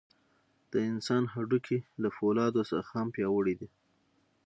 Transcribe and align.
د 0.71 0.73
انسان 0.91 1.23
هډوکي 1.33 1.79
له 2.01 2.09
فولادو 2.15 2.61
څخه 2.71 2.89
هم 2.95 3.07
پیاوړي 3.15 3.55
دي. 3.61 3.69